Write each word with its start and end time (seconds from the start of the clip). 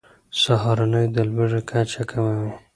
سهارنۍ 0.41 1.05
د 1.15 1.17
لوږې 1.31 1.61
کچه 1.69 2.03
کموي. 2.09 2.51